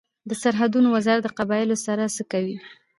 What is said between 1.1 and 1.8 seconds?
له قبایلو